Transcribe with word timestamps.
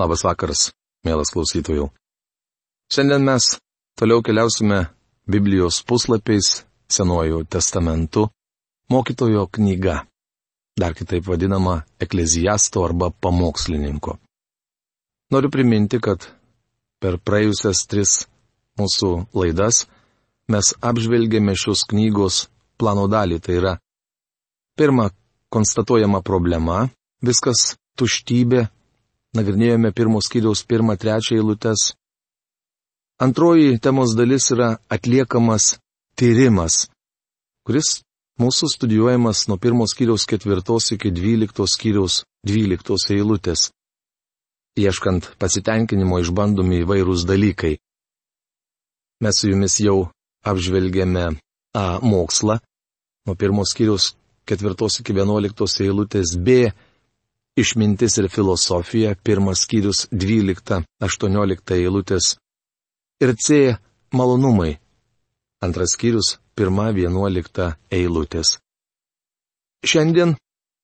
Labas 0.00 0.22
vakaras, 0.24 0.70
mielas 1.04 1.28
klausytojų. 1.34 1.90
Šiandien 2.88 3.24
mes 3.26 3.56
toliau 4.00 4.22
keliausime 4.24 4.86
Biblijos 5.28 5.82
puslapiais 5.84 6.64
Senuoju 6.90 7.44
testamentu, 7.44 8.24
mokytojo 8.90 9.44
knyga, 9.46 10.06
dar 10.80 10.96
kitaip 10.98 11.28
vadinama 11.28 11.82
eklezijasto 12.00 12.82
arba 12.84 13.10
pamokslininko. 13.10 14.16
Noriu 15.30 15.50
priminti, 15.54 16.00
kad 16.02 16.26
per 16.98 17.20
praėjusias 17.20 17.84
tris 17.86 18.16
mūsų 18.80 19.12
laidas 19.36 19.84
mes 20.50 20.72
apžvelgėme 20.80 21.54
šios 21.54 21.84
knygos 21.92 22.48
plano 22.80 23.06
dalį, 23.06 23.38
tai 23.38 23.60
yra 23.60 23.76
pirma 24.80 25.10
konstatuojama 25.52 26.24
problema, 26.26 26.88
viskas 27.22 27.76
tuštybė, 28.00 28.64
nagrinėjome 29.36 29.92
pirmos 29.94 30.26
skyriaus 30.28 30.64
pirmą, 30.66 30.96
trečią 30.98 31.38
eilutes. 31.38 31.92
Antroji 33.20 33.78
temos 33.78 34.14
dalis 34.16 34.50
yra 34.54 34.78
atliekamas 34.88 35.76
tyrimas, 36.16 36.86
kuris 37.66 38.00
mūsų 38.40 38.70
studijuojamas 38.74 39.44
nuo 39.48 39.58
pirmos 39.60 39.92
skyriaus 39.94 40.24
ketvirtos 40.28 40.94
iki 40.96 41.12
dvyliktos 41.12 41.76
skyriaus 41.76 42.22
dvyliktos 42.46 43.10
eilutės. 43.12 43.68
Ieškant 44.80 45.34
pasitenkinimo 45.38 46.20
išbandomi 46.22 46.80
įvairūs 46.84 47.26
dalykai. 47.28 47.74
Mes 49.20 49.36
su 49.36 49.50
jumis 49.50 49.76
jau 49.84 50.08
apžvelgėme 50.46 51.36
A 51.76 52.00
mokslą, 52.02 52.56
nuo 53.26 53.34
pirmos 53.38 53.70
skyriaus 53.70 54.14
ketvirtos 54.48 54.96
iki 55.02 55.14
vienuoliktos 55.14 55.76
eilutės 55.84 56.32
B 56.34 56.72
Išmintis 57.60 58.16
ir 58.18 58.28
filosofija, 58.32 59.14
pirmas 59.24 59.64
skyrius 59.66 60.06
12-18 60.12 61.74
eilutės. 61.76 62.36
Ir 63.20 63.34
C. 63.36 63.76
Malonumai. 64.16 64.78
Antras 65.60 65.92
skyrius 65.92 66.38
1-11 66.56 67.74
eilutės. 67.92 68.56
Šiandien 69.84 70.36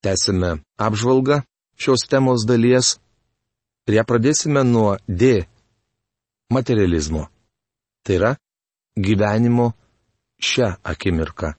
tęsime 0.05 0.51
apžvalgą 0.77 1.41
šios 1.81 2.05
temos 2.11 2.45
dalies 2.49 2.97
ir 3.89 3.97
ją 3.99 4.05
pradėsime 4.09 4.65
nuo 4.65 4.97
D. 5.09 5.47
Materializmo. 6.53 7.25
Tai 8.05 8.19
yra 8.19 8.33
gyvenimo 8.97 9.71
šią 10.41 10.75
akimirką. 10.85 11.55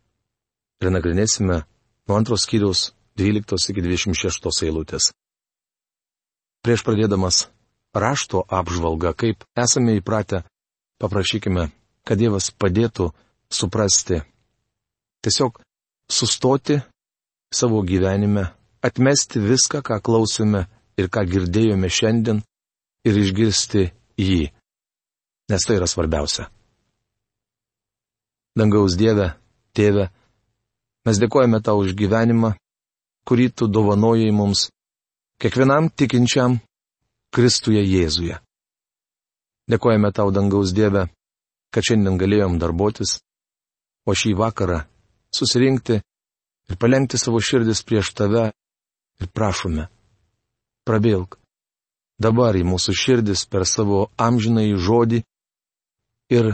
Ir 0.82 0.94
nagrinėsime 0.94 1.64
nuo 2.06 2.18
antros 2.20 2.46
skyriaus 2.46 2.92
12 3.18 3.72
iki 3.74 3.82
26 3.82 4.66
eilutės. 4.68 5.12
Prieš 6.62 6.84
pradėdamas 6.86 7.48
rašto 7.98 8.44
apžvalgą, 8.46 9.14
kaip 9.18 9.46
esame 9.58 9.98
įpratę, 9.98 10.44
paprašykime, 11.02 11.70
kad 12.06 12.20
Dievas 12.20 12.52
padėtų 12.52 13.10
suprasti. 13.50 14.22
Tiesiog 15.26 15.62
sustoti 16.12 16.80
savo 17.54 17.82
gyvenime, 17.82 18.52
atmesti 18.84 19.42
viską, 19.42 19.82
ką 19.82 20.00
klausime 20.04 20.68
ir 20.98 21.10
ką 21.10 21.26
girdėjome 21.28 21.90
šiandien 21.90 22.44
ir 23.08 23.20
išgirsti 23.24 23.88
jį. 24.20 24.52
Nes 25.48 25.64
tai 25.64 25.80
yra 25.80 25.88
svarbiausia. 25.88 26.50
Dangaus 28.58 28.98
Dieve, 28.98 29.32
Tėve, 29.78 30.08
mes 31.06 31.20
dėkojame 31.22 31.62
tau 31.64 31.78
už 31.84 31.94
gyvenimą, 31.96 32.56
kurį 33.28 33.52
tu 33.52 33.68
dovanojai 33.68 34.32
mums, 34.32 34.68
kiekvienam 35.42 35.90
tikinčiam 35.92 36.60
Kristuje 37.36 37.84
Jėzuje. 37.84 38.38
Dėkojame 39.68 40.14
tau, 40.16 40.32
dangaus 40.32 40.72
Dieve, 40.72 41.10
kad 41.76 41.84
šiandien 41.84 42.16
galėjom 42.20 42.56
darbuotis, 42.62 43.18
o 44.08 44.16
šį 44.16 44.32
vakarą 44.40 44.86
susirinkti 45.36 46.00
ir 46.00 46.80
palengti 46.80 47.20
savo 47.20 47.42
širdis 47.44 47.84
prieš 47.84 48.14
tave 48.16 48.46
ir 49.20 49.28
prašome. 49.36 49.90
Prabilk. 50.88 51.36
Dabar 52.18 52.56
į 52.58 52.64
mūsų 52.66 52.96
širdis 52.96 53.44
per 53.52 53.68
savo 53.68 54.08
amžinai 54.18 54.72
žodį 54.80 55.20
ir 56.34 56.54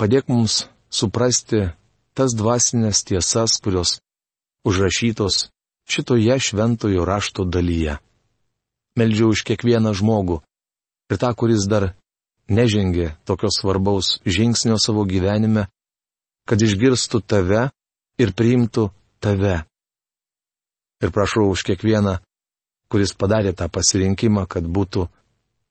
padėk 0.00 0.32
mums 0.32 0.64
suprasti 0.90 1.68
tas 2.16 2.34
dvasinės 2.34 3.04
tiesas, 3.06 3.60
kurios 3.62 4.00
užrašytos 4.66 5.50
šitoje 5.90 6.38
šventojo 6.38 7.04
rašto 7.04 7.44
dalyje. 7.44 7.98
Meldžiu 8.98 9.30
už 9.34 9.44
kiekvieną 9.46 9.94
žmogų 9.94 10.40
ir 11.10 11.18
tą, 11.18 11.30
kuris 11.34 11.66
dar 11.70 11.92
nežengė 12.50 13.14
tokio 13.26 13.50
svarbaus 13.54 14.18
žingsnio 14.26 14.78
savo 14.78 15.04
gyvenime, 15.06 15.68
kad 16.46 16.62
išgirstų 16.62 17.22
tave 17.22 17.68
ir 18.18 18.34
priimtų 18.34 18.90
tave. 19.22 19.62
Ir 21.00 21.12
prašau 21.14 21.48
už 21.50 21.64
kiekvieną, 21.68 22.18
kuris 22.90 23.14
padarė 23.14 23.54
tą 23.56 23.70
pasirinkimą, 23.72 24.44
kad 24.50 24.66
būtų 24.66 25.06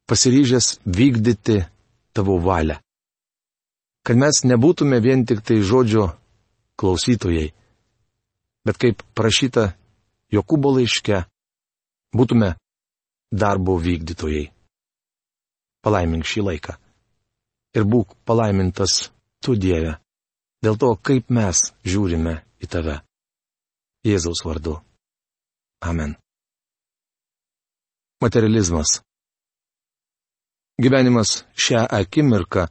pasiryžęs 0.10 0.80
vykdyti 0.86 1.62
tavo 2.16 2.40
valią. 2.42 2.80
Kad 4.08 4.18
mes 4.18 4.42
nebūtume 4.48 4.98
vien 5.04 5.26
tik 5.28 5.44
tai 5.46 5.60
žodžio 5.62 6.10
klausytojai, 6.80 7.52
bet 8.66 8.80
kaip 8.80 9.04
prašyta 9.14 9.76
Jokūbo 10.30 10.76
laiške 10.78 11.24
būtume 12.14 12.54
darbo 13.32 13.78
vykdytojai. 13.82 14.50
Palaimink 15.82 16.28
šį 16.28 16.46
laiką. 16.46 16.76
Ir 17.78 17.86
būk 17.86 18.16
palaimintas 18.26 19.10
tu 19.46 19.56
Dieve, 19.56 19.98
dėl 20.66 20.78
to, 20.82 20.94
kaip 21.02 21.30
mes 21.34 21.70
žiūrime 21.86 22.40
į 22.62 22.70
tave. 22.70 23.00
Jėzaus 24.06 24.42
vardu. 24.46 24.80
Amen. 25.86 26.16
Materializmas. 28.22 29.00
Gyvenimas 30.80 31.44
šią 31.56 31.86
akimirką 31.88 32.68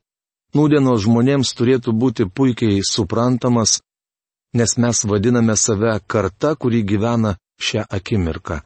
nūdienos 0.56 1.04
žmonėms 1.04 1.52
turėtų 1.56 1.92
būti 1.92 2.26
puikiai 2.28 2.80
suprantamas, 2.84 3.78
nes 4.56 4.76
mes 4.80 5.04
vadiname 5.04 5.56
save 5.56 5.98
karta, 6.06 6.54
kuri 6.56 6.82
gyvena 6.82 7.36
šią 7.58 7.84
akimirką. 7.90 8.60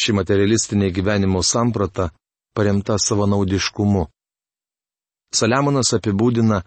Ši 0.00 0.12
materialistinė 0.18 0.90
gyvenimo 0.94 1.42
samprata 1.42 2.10
paremta 2.54 2.98
savanaudiškumu. 2.98 4.04
Saliamonas 5.34 5.94
apibūdina 5.96 6.60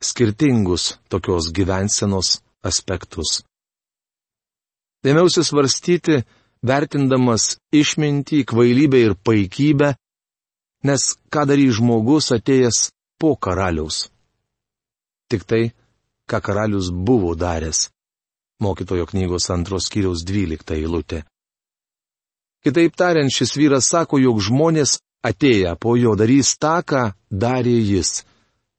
skirtingus 0.00 0.94
tokios 1.12 1.50
gyvensenos 1.56 2.38
aspektus. 2.64 3.42
Ėmiausi 5.04 5.44
svarstyti, 5.44 6.22
vertindamas 6.64 7.58
išmintį, 7.72 8.44
kvailybę 8.48 9.00
ir 9.04 9.16
paikybę, 9.20 9.90
nes 10.88 11.10
ką 11.32 11.44
darys 11.48 11.76
žmogus 11.80 12.32
atėjęs 12.36 12.88
po 13.20 13.34
karaliaus. 13.36 14.06
Tik 15.28 15.44
tai, 15.48 15.64
ką 16.28 16.40
karalius 16.44 16.88
buvo 16.88 17.34
daręs 17.36 17.88
mokytojo 18.64 19.06
knygos 19.12 19.50
antros 19.54 19.90
kiriaus 19.92 20.24
dvylikta 20.26 20.76
eilutė. 20.78 21.22
Kitaip 22.64 22.94
tariant, 22.96 23.32
šis 23.32 23.52
vyras 23.60 23.90
sako, 23.92 24.18
jog 24.22 24.40
žmonės 24.40 24.98
atėję 25.24 25.74
po 25.80 25.96
jo 26.00 26.14
darys 26.16 26.54
tą, 26.56 26.78
ką 26.80 27.02
darė 27.28 27.76
jis. 27.76 28.22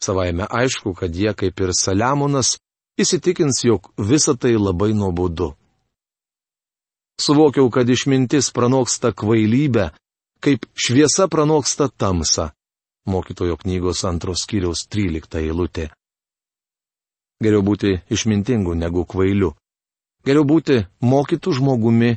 Savaime 0.01 0.47
aišku, 0.49 0.93
kad 0.97 1.13
jie, 1.13 1.31
kaip 1.37 1.61
ir 1.61 1.73
Saliamonas, 1.73 2.55
įsitikins, 3.01 3.61
jog 3.65 3.91
visa 3.97 4.35
tai 4.37 4.55
labai 4.57 4.93
nuobodu. 4.97 5.53
Suvokiau, 7.21 7.69
kad 7.71 7.89
išmintis 7.89 8.51
pranoksta 8.51 9.13
kvailybę, 9.15 9.91
kaip 10.43 10.65
šviesa 10.75 11.29
pranoksta 11.31 11.87
tamsą. 11.89 12.49
Mokytojo 13.05 13.55
knygos 13.61 14.01
antros 14.09 14.43
kiriaus 14.49 14.87
13 14.89 15.37
eilutė. 15.39 15.91
Geriau 17.43 17.61
būti 17.61 17.99
išmintingu 18.09 18.73
negu 18.75 19.05
kvailiu. 19.05 19.53
Geriau 20.25 20.45
būti 20.47 20.83
mokytų 21.05 21.53
žmogumi 21.59 22.15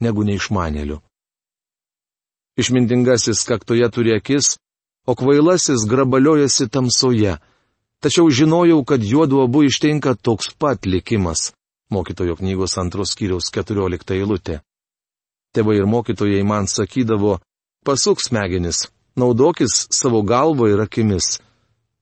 negu 0.00 0.24
neišmanėliu. 0.24 1.00
Išmintingasis 2.56 3.42
kaktoje 3.48 3.88
turi 3.92 4.14
akis, 4.16 4.54
o 5.06 5.12
kvailasis 5.18 5.84
grabaliojasi 5.90 6.68
tamsoje. 6.72 7.36
Tačiau 8.00 8.30
žinojau, 8.30 8.80
kad 8.84 9.04
juodu 9.04 9.42
abu 9.44 9.64
ištinka 9.64 10.14
toks 10.14 10.54
pat 10.58 10.86
likimas. 10.86 11.52
Mokytojo 11.92 12.36
knygos 12.40 12.78
antros 12.80 13.12
skyriaus 13.12 13.50
14 13.52 14.16
eilutė. 14.16 14.60
Tėvai 15.54 15.76
ir 15.78 15.86
mokytojai 15.86 16.42
man 16.42 16.66
sakydavo, 16.66 17.38
pasuk 17.84 18.22
smegenis, 18.24 18.88
naudokis 19.16 19.86
savo 19.92 20.22
galvo 20.22 20.68
ir 20.72 20.80
akimis. 20.80 21.38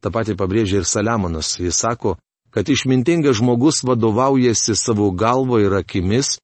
Ta 0.01 0.11
pati 0.11 0.35
pabrėžia 0.39 0.81
ir 0.81 0.87
Saliamonas, 0.89 1.59
jis 1.59 1.79
sako, 1.79 2.17
kad 2.53 2.69
išmintingas 2.69 3.37
žmogus 3.37 3.83
vadovaujasi 3.83 4.77
savo 4.77 5.11
galvo 5.11 5.59
ir 5.61 5.75
akimis, 5.75 6.39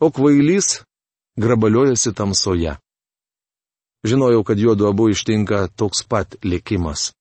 o 0.00 0.10
kvailys 0.10 0.82
grabaliojasi 1.36 2.14
tamsoje. 2.14 2.76
Žinojau, 4.04 4.44
kad 4.44 4.58
juodu 4.58 4.86
abu 4.86 5.08
ištinka 5.10 5.68
toks 5.76 6.02
pat 6.08 6.36
likimas. 6.44 7.12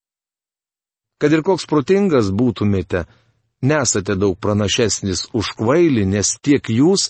Kad 1.17 1.33
ir 1.33 1.41
koks 1.41 1.65
protingas 1.65 2.29
būtumėte, 2.29 3.07
nesate 3.61 4.15
daug 4.15 4.37
pranašesnis 4.37 5.27
už 5.33 5.55
kvailį, 5.57 6.05
nes 6.05 6.35
tiek 6.45 6.69
jūs, 6.69 7.09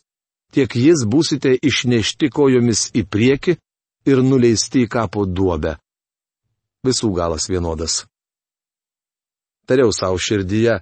tiek 0.55 0.71
jis 0.75 1.03
būsite 1.03 1.57
išnešti 1.59 2.31
kojomis 2.31 2.87
į 2.95 3.03
priekį 3.03 3.57
ir 4.07 4.23
nuleisti 4.23 4.85
į 4.87 4.91
kapo 4.91 5.25
duobę. 5.27 5.75
Visų 6.87 7.11
galas 7.11 7.49
vienodas. 7.51 8.05
Tariau 9.67 9.91
savo 9.91 10.15
širdyje, 10.15 10.79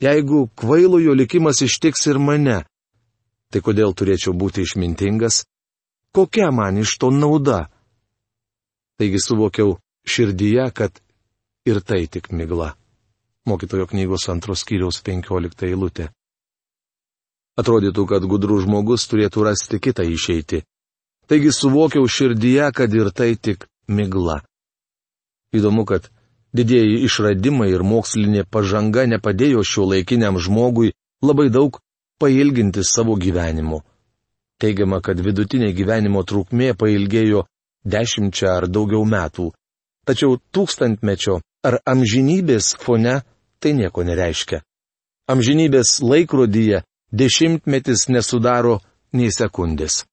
jeigu 0.00 0.48
kvailojo 0.56 1.14
likimas 1.14 1.62
ištiks 1.62 2.06
ir 2.10 2.18
mane, 2.18 2.62
tai 3.52 3.60
kodėl 3.60 3.94
turėčiau 3.94 4.34
būti 4.36 4.64
išmintingas? 4.64 5.44
Kokia 6.14 6.50
man 6.50 6.80
iš 6.82 6.96
to 6.98 7.10
nauda? 7.14 7.68
Taigi 8.98 9.20
suvokiau 9.22 9.78
širdyje, 10.06 10.70
kad 10.74 11.00
ir 11.64 11.80
tai 11.80 12.06
tik 12.06 12.32
migla. 12.32 12.74
Mokytojo 13.46 13.86
knygos 13.86 14.28
antros 14.28 14.64
kiriaus 14.68 15.00
penkiolikta 15.04 15.68
eilutė. 15.68 16.10
Atrodytų, 17.60 18.04
kad 18.06 18.24
gudrus 18.28 18.64
žmogus 18.66 19.06
turėtų 19.10 19.44
rasti 19.46 19.80
kitą 19.82 20.04
išeitį. 20.06 20.62
Taigi 21.30 21.52
suvokiau 21.54 22.06
širdyje, 22.08 22.66
kad 22.74 22.94
ir 22.94 23.10
tai 23.14 23.34
tik 23.36 23.66
migla. 23.88 24.40
Įdomu, 25.54 25.84
kad 25.86 26.10
didieji 26.56 27.02
išradimai 27.06 27.70
ir 27.74 27.84
mokslinė 27.86 28.44
pažanga 28.50 29.06
nepadėjo 29.06 29.62
šio 29.66 29.86
laikiniam 29.92 30.38
žmogui 30.38 30.92
labai 31.22 31.48
daug 31.50 31.78
pailginti 32.20 32.84
savo 32.84 33.16
gyvenimu. 33.16 33.80
Teigiama, 34.60 35.00
kad 35.00 35.20
vidutinė 35.24 35.72
gyvenimo 35.72 36.22
trukmė 36.28 36.74
pailgėjo 36.76 37.46
dešimčia 37.84 38.56
ar 38.58 38.68
daugiau 38.68 39.06
metų. 39.08 39.50
Tačiau 40.04 40.36
tūkstantmečio 40.52 41.40
ar 41.64 41.80
amžinybės 41.88 42.74
fone 42.80 43.20
tai 43.60 43.72
nieko 43.76 44.04
nereiškia. 44.04 44.60
Amžinybės 45.30 46.00
laikrodyje 46.02 46.82
dešimtmetis 47.12 48.08
nesudaro 48.08 48.80
nei 49.12 49.30
sekundės. 49.32 50.04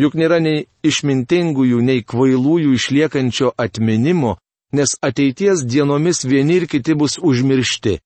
Juk 0.00 0.16
nėra 0.18 0.40
nei 0.42 0.64
išmintingųjų, 0.82 1.78
nei 1.82 2.02
kvailųjų 2.02 2.72
išliekančio 2.74 3.52
atminimo, 3.56 4.36
nes 4.74 4.96
ateities 5.08 5.64
dienomis 5.70 6.24
vieni 6.26 6.58
ir 6.60 6.66
kiti 6.70 6.94
bus 6.98 7.18
užmiršti. 7.22 7.98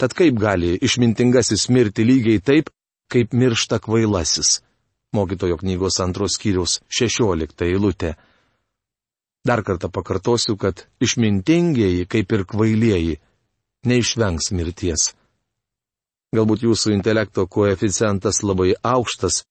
Tad 0.00 0.16
kaip 0.18 0.38
gali 0.40 0.74
išmintingasis 0.82 1.68
mirti 1.70 2.06
lygiai 2.08 2.40
taip, 2.42 2.70
kaip 3.12 3.32
miršta 3.32 3.78
kvailasis? 3.84 4.58
mokytojo 5.14 5.56
knygos 5.62 6.00
antros 6.04 6.36
skyriaus 6.36 6.80
16 6.90 7.66
eilutė. 7.68 8.14
Dar 9.44 9.62
kartą 9.66 9.90
pakartosiu, 9.92 10.56
kad 10.56 10.86
išmintingieji, 11.04 12.06
kaip 12.08 12.32
ir 12.32 12.46
kvailieji, 12.48 13.18
neišvengs 13.88 14.50
mirties. 14.56 15.12
Galbūt 16.34 16.64
jūsų 16.66 16.94
intelekto 16.96 17.44
koeficientas 17.46 18.40
labai 18.42 18.72
aukštas, 18.82 19.44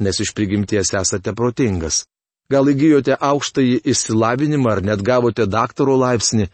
nes 0.00 0.20
iš 0.24 0.32
prigimties 0.34 0.94
esate 0.96 1.34
protingas. 1.36 2.06
Gal 2.52 2.68
įgyjote 2.68 3.16
aukštąjį 3.16 3.78
išsilavinimą 3.88 4.70
ar 4.74 4.82
net 4.84 5.02
gavote 5.04 5.46
daktaro 5.48 5.96
laipsnį. 5.96 6.50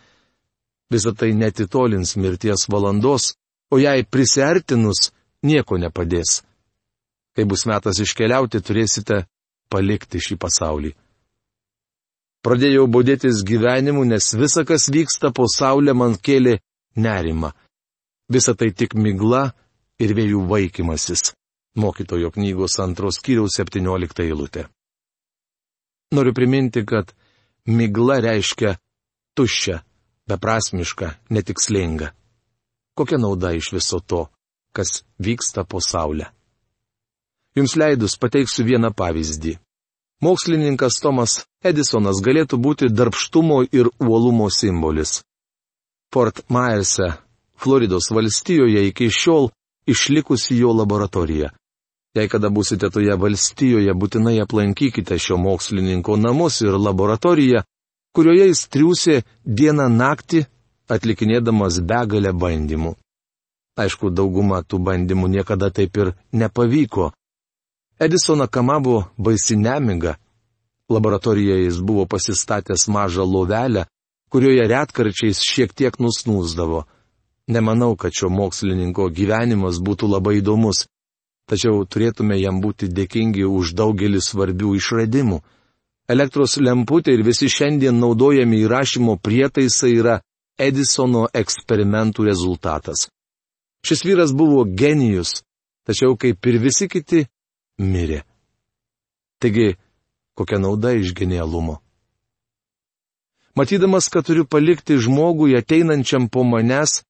Visą 0.90 1.12
tai 1.14 1.32
netitolins 1.34 2.16
mirties 2.16 2.66
valandos, 2.70 3.34
o 3.70 3.78
jei 3.78 4.06
prisertinus, 4.06 5.10
nieko 5.42 5.78
nepadės. 5.78 6.40
Kai 7.34 7.46
bus 7.46 7.66
metas 7.66 8.00
iškeliauti, 8.02 8.62
turėsite 8.62 9.25
palikti 9.70 10.22
šį 10.22 10.38
pasaulį. 10.42 10.94
Pradėjau 12.40 12.87
būdėtis 12.88 13.42
gyvenimu, 13.46 14.06
nes 14.08 14.32
visa, 14.34 14.64
kas 14.64 14.88
vyksta 14.88 15.31
po 15.34 15.46
saulė, 15.50 15.92
man 15.92 16.16
kėlė 16.16 16.58
nerimą. 16.96 17.52
Visa 18.31 18.54
tai 18.54 18.70
tik 18.72 18.94
migla 18.94 19.50
ir 20.00 20.14
vėjų 20.16 20.46
vaikymasis. 20.48 21.34
Mokytojo 21.76 22.32
knygos 22.34 22.78
antros 22.82 23.20
kiriaus 23.22 23.58
17 23.60 24.25
eilutė. 24.25 24.66
Noriu 26.11 26.35
priminti, 26.35 26.83
kad 26.87 27.12
migla 27.67 28.19
reiškia 28.21 28.75
tuščia, 29.39 29.81
beprasmiška, 30.29 31.15
netikslinga. 31.31 32.11
Kokia 32.99 33.19
nauda 33.19 33.53
iš 33.55 33.73
viso 33.73 34.01
to, 34.01 34.27
kas 34.73 35.05
vyksta 35.19 35.65
po 35.65 35.81
saulę? 35.81 36.27
Jums 37.55 37.77
leidus 37.77 38.19
pateiksiu 38.19 38.67
vieną 38.67 38.91
pavyzdį. 38.95 39.57
Mokslininkas 40.23 40.99
Tomas 41.03 41.45
Edisonas 41.65 42.21
galėtų 42.23 42.59
būti 42.61 42.91
darbštumo 42.93 43.62
ir 43.73 43.89
uolumo 43.99 44.51
simbolis. 44.53 45.23
Fort 46.12 46.43
Myerse, 46.51 47.15
Floridos 47.57 48.11
valstijoje 48.11 48.83
iki 48.89 49.09
šiol 49.11 49.49
išlikusi 49.87 50.59
jo 50.59 50.75
laboratorija. 50.75 51.51
Jei 52.17 52.29
kada 52.29 52.51
būsite 52.51 52.91
toje 52.91 53.15
valstijoje, 53.15 53.93
būtinai 53.95 54.41
aplankykite 54.43 55.19
šio 55.19 55.39
mokslininko 55.39 56.17
namus 56.19 56.61
ir 56.65 56.75
laboratoriją, 56.75 57.62
kurioje 58.15 58.49
jis 58.51 58.65
triūsė 58.67 59.21
dieną 59.45 59.87
naktį, 59.95 60.43
atlikinėdamas 60.91 61.79
begalę 61.87 62.33
bandymų. 62.35 62.97
Aišku, 63.79 64.11
dauguma 64.11 64.65
tų 64.67 64.83
bandymų 64.89 65.31
niekada 65.37 65.71
taip 65.71 65.97
ir 66.03 66.12
nepavyko, 66.35 67.12
Edisoną 68.01 68.47
kamavo 68.47 69.05
baisi 69.19 69.57
nemiga. 69.57 70.15
Laboratorijoje 70.89 71.65
jis 71.65 71.79
buvo 71.81 72.07
pasistatęs 72.07 72.89
mažą 72.89 73.25
lovelę, 73.33 73.85
kurioje 74.33 74.65
retkarčiais 74.73 75.43
šiek 75.51 75.75
tiek 75.75 75.99
nusnūsdavo. 76.01 76.81
Nemanau, 77.49 77.97
kad 77.97 78.17
šio 78.17 78.31
mokslininko 78.33 79.11
gyvenimas 79.19 79.83
būtų 79.85 80.09
labai 80.15 80.39
įdomus, 80.41 80.87
tačiau 81.50 81.82
turėtume 81.82 82.38
jam 82.38 82.61
būti 82.62 82.88
dėkingi 82.94 83.43
už 83.47 83.75
daugelį 83.79 84.23
svarbių 84.23 84.76
išradimų. 84.79 85.41
Elektros 86.11 86.56
lemputė 86.62 87.14
ir 87.17 87.25
visi 87.26 87.50
šiandien 87.50 87.99
naudojami 87.99 88.62
įrašymo 88.67 89.19
prietaisai 89.23 89.93
yra 89.99 90.20
Edisono 90.61 91.25
eksperimentų 91.32 92.26
rezultatas. 92.29 93.08
Šis 93.87 94.02
vyras 94.05 94.35
buvo 94.37 94.64
genijus, 94.64 95.41
tačiau 95.88 96.19
kaip 96.20 96.47
ir 96.47 96.58
visi 96.61 96.88
kiti 96.91 97.23
mirė. 97.81 98.20
Taigi, 99.41 99.79
kokia 100.37 100.58
nauda 100.61 100.93
iš 100.99 101.14
genialumo? 101.17 101.79
Matydamas, 103.57 104.11
kad 104.12 104.26
turiu 104.28 104.45
palikti 104.45 104.99
žmogui 105.00 105.57
ateinančiam 105.57 106.28
po 106.28 106.45
manęs, 106.45 107.00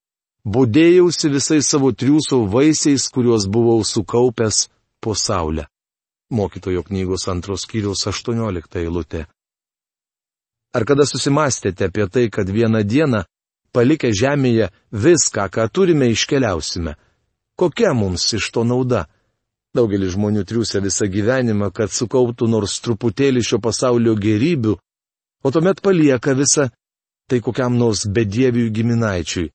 būdėjausi 0.45 1.29
visais 1.29 1.67
savo 1.67 1.91
triūsų 1.91 2.45
vaisiais, 2.49 3.07
kuriuos 3.13 3.47
buvau 3.47 3.83
sukaupęs 3.85 4.69
po 5.01 5.15
saulę. 5.15 5.67
Mokytojo 6.31 6.83
knygos 6.83 7.27
antros 7.27 7.65
kiriaus 7.67 8.07
18 8.07 8.79
eilutė. 8.79 9.25
Ar 10.73 10.85
kada 10.87 11.03
susimastėte 11.05 11.89
apie 11.89 12.07
tai, 12.07 12.29
kad 12.31 12.47
vieną 12.47 12.83
dieną, 12.87 13.25
palikę 13.75 14.11
žemėje 14.15 14.69
viską, 14.91 15.49
ką 15.51 15.67
turime, 15.67 16.07
iškeliausime? 16.11 16.95
Kokia 17.59 17.91
mums 17.93 18.31
iš 18.33 18.51
to 18.55 18.63
nauda? 18.63 19.07
Daugelis 19.75 20.15
žmonių 20.15 20.43
triūsia 20.47 20.79
visą 20.83 21.07
gyvenimą, 21.11 21.71
kad 21.71 21.91
sukauptų 21.91 22.47
nors 22.47 22.79
truputėlį 22.83 23.43
šio 23.43 23.59
pasaulio 23.63 24.15
gerybių, 24.15 24.77
o 25.43 25.51
tuomet 25.51 25.83
palieka 25.83 26.33
visą 26.35 26.69
tai 27.27 27.39
kokiam 27.39 27.77
nors 27.79 28.07
bedieviui 28.07 28.71
giminaičiui. 28.71 29.51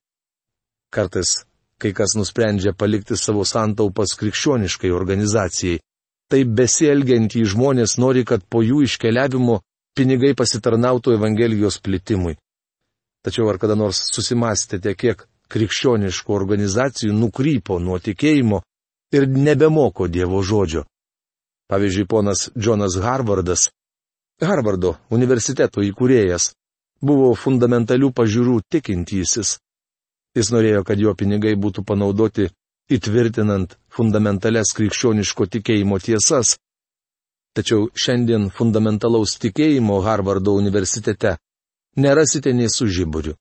Kartais 0.93 1.43
kai 1.77 1.93
kas 1.93 2.15
nusprendžia 2.17 2.73
palikti 2.73 3.17
savo 3.17 3.45
santaupas 3.45 4.15
krikščioniškai 4.17 4.91
organizacijai. 4.91 5.79
Taip 6.27 6.49
besielgiantys 6.59 7.53
žmonės 7.53 7.97
nori, 8.01 8.25
kad 8.25 8.43
po 8.49 8.63
jų 8.65 8.81
iškeliavimo 8.87 9.61
pinigai 9.95 10.33
pasitarnautų 10.35 11.15
Evangelijos 11.15 11.79
plitimui. 11.79 12.35
Tačiau 13.23 13.47
ar 13.51 13.59
kada 13.61 13.77
nors 13.79 14.01
susimastėte, 14.13 14.93
kiek 14.95 15.23
krikščioniškų 15.53 16.33
organizacijų 16.33 17.13
nukrypo 17.15 17.79
nuo 17.79 17.99
tikėjimo 18.03 18.61
ir 19.15 19.27
nebemoko 19.27 20.09
Dievo 20.11 20.41
žodžio. 20.43 20.83
Pavyzdžiui, 21.71 22.07
ponas 22.07 22.49
Džonas 22.57 22.97
Harvardas, 23.03 23.69
Harvardo 24.43 24.95
universiteto 25.11 25.83
įkūrėjas, 25.83 26.51
buvo 27.01 27.33
fundamentalių 27.35 28.11
pažiūrų 28.15 28.59
tikintysis. 28.71 29.57
Jis 30.37 30.51
norėjo, 30.53 30.83
kad 30.85 30.99
jo 31.01 31.15
pinigai 31.17 31.55
būtų 31.57 31.81
panaudoti 31.87 32.45
įtvirtinant 32.93 33.73
fundamentales 33.89 34.69
krikščioniško 34.77 35.47
tikėjimo 35.57 35.97
tiesas. 36.03 36.55
Tačiau 37.57 37.87
šiandien 37.97 38.51
fundamentalaus 38.53 39.33
tikėjimo 39.41 39.97
Harvardo 40.05 40.53
universitete 40.59 41.37
nerasite 41.97 42.53
nei 42.53 42.69
su 42.69 42.85
žiburiu. 42.85 43.33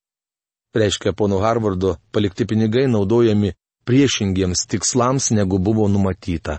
Reiškia, 0.77 1.13
pono 1.13 1.43
Harvardo 1.45 1.97
palikti 2.13 2.47
pinigai 2.49 2.87
naudojami 2.89 3.53
priešingiems 3.85 4.67
tikslams, 4.73 5.31
negu 5.37 5.59
buvo 5.59 5.89
numatyta. 5.89 6.59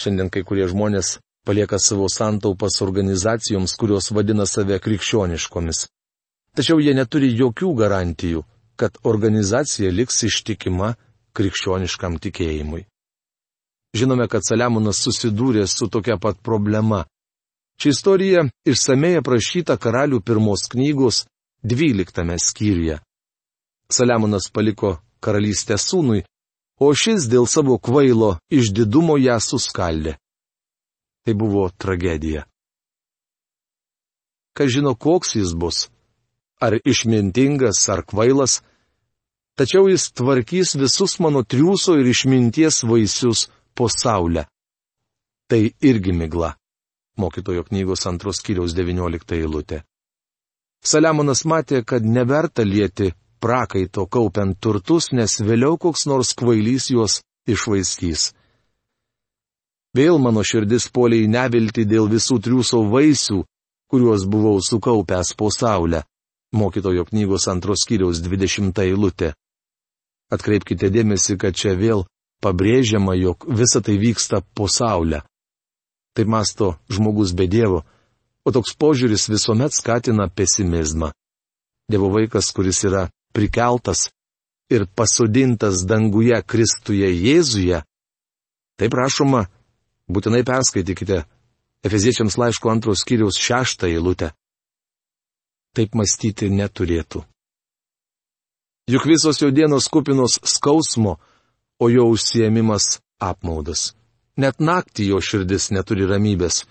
Šiandien 0.00 0.28
kai 0.30 0.44
kurie 0.44 0.68
žmonės 0.68 1.18
palieka 1.48 1.78
savo 1.78 2.08
santaupas 2.12 2.80
organizacijoms, 2.84 3.76
kurios 3.80 4.10
vadina 4.12 4.46
save 4.46 4.78
krikščioniškomis. 4.84 5.86
Tačiau 6.54 6.78
jie 6.80 6.94
neturi 6.94 7.32
jokių 7.34 7.72
garantijų, 7.80 8.44
kad 8.76 8.98
organizacija 9.02 9.90
liks 9.90 10.22
ištikima 10.28 10.94
krikščioniškam 11.34 12.18
tikėjimui. 12.22 12.84
Žinome, 13.94 14.26
kad 14.28 14.42
Saliamonas 14.42 14.98
susidūrė 15.04 15.66
su 15.70 15.86
tokia 15.88 16.16
pat 16.18 16.40
problema. 16.42 17.04
Ši 17.78 17.92
istorija 17.94 18.42
išsamei 18.66 19.18
aprašyta 19.20 19.76
karalių 19.78 20.20
pirmos 20.22 20.66
knygos 20.70 21.24
12 21.62 22.38
skyriuje. 22.42 22.98
Saliamonas 23.90 24.50
paliko 24.50 24.96
karalystę 25.22 25.78
sūnui, 25.78 26.24
o 26.80 26.90
šis 26.94 27.28
dėl 27.30 27.46
savo 27.46 27.78
kvailo 27.78 28.34
išdidumo 28.50 29.16
ją 29.22 29.38
suskaldė. 29.40 30.16
Tai 31.24 31.34
buvo 31.38 31.68
tragedija. 31.70 32.44
Kas 34.54 34.70
žino, 34.74 34.94
koks 34.94 35.34
jis 35.38 35.54
bus? 35.54 35.88
Ar 36.60 36.78
išmintingas, 36.84 37.88
ar 37.88 38.04
kvailas, 38.06 38.62
tačiau 39.58 39.88
jis 39.88 40.10
tvarkys 40.12 40.74
visus 40.78 41.18
mano 41.20 41.42
triūso 41.42 41.98
ir 42.00 42.10
išminties 42.10 42.82
vaisius 42.88 43.48
po 43.74 43.88
saulę. 43.88 44.46
Tai 45.48 45.62
irgi 45.80 46.12
migla. 46.12 46.54
Mokytojo 47.18 47.62
knygos 47.68 48.06
antros 48.10 48.40
kiriaus 48.42 48.74
19 48.74 49.36
eilutė. 49.38 49.84
Saliamonas 50.84 51.44
matė, 51.46 51.84
kad 51.86 52.04
neverta 52.04 52.64
lieti 52.64 53.12
prakaito 53.40 54.06
kaupiant 54.06 54.58
turtus, 54.60 55.12
nes 55.12 55.38
vėliau 55.40 55.78
koks 55.78 56.06
nors 56.10 56.34
kvailys 56.34 56.90
juos 56.90 57.20
išvaistys. 57.46 58.32
Vėl 59.94 60.18
mano 60.18 60.42
širdis 60.42 60.88
polė 60.90 61.22
į 61.22 61.28
nevilti 61.30 61.84
dėl 61.86 62.08
visų 62.10 62.40
triūso 62.42 62.82
vaisių, 62.90 63.44
kuriuos 63.86 64.26
buvau 64.26 64.58
sukaupęs 64.58 65.36
po 65.38 65.52
saulę 65.54 66.02
mokytojo 66.54 67.04
knygos 67.10 67.48
antros 67.50 67.84
kiriaus 67.88 68.22
20 68.22 68.78
eilutė. 68.86 69.34
Atkreipkite 70.32 70.90
dėmesį, 70.90 71.36
kad 71.38 71.56
čia 71.58 71.74
vėl 71.78 72.06
pabrėžiama, 72.42 73.14
jog 73.18 73.44
visa 73.48 73.82
tai 73.84 73.98
vyksta 74.00 74.42
po 74.54 74.68
saulę. 74.70 75.22
Tai 76.14 76.24
masto 76.30 76.74
žmogus 76.88 77.34
be 77.34 77.46
Dievo, 77.50 77.82
o 78.46 78.52
toks 78.54 78.76
požiūris 78.78 79.26
visuomet 79.32 79.74
skatina 79.74 80.28
pesimizmą. 80.30 81.10
Dievo 81.90 82.10
vaikas, 82.14 82.52
kuris 82.54 82.84
yra 82.86 83.08
prikeltas 83.34 84.08
ir 84.72 84.86
pasodintas 84.86 85.82
danguje 85.84 86.38
Kristuje 86.46 87.10
Jėzuje, 87.10 87.82
taip 88.80 88.94
rašoma, 88.94 89.44
būtinai 90.08 90.44
perskaitykite 90.46 91.24
Efeziečiams 91.84 92.38
laiško 92.40 92.70
antros 92.72 93.02
kiriaus 93.04 93.36
šeštą 93.36 93.90
eilutę 93.92 94.30
taip 95.74 95.94
mąstyti 95.98 96.50
neturėtų. 96.50 97.24
Juk 98.90 99.06
visos 99.08 99.40
jo 99.40 99.50
dienos 99.50 99.88
kupinos 99.88 100.38
skausmo, 100.44 101.16
o 101.80 101.88
jo 101.88 102.04
užsiemimas 102.12 103.00
apmaudas. 103.18 103.94
Net 104.36 104.60
naktį 104.60 105.08
jo 105.12 105.20
širdis 105.22 105.70
neturi 105.74 106.06
ramybės. 106.10 106.64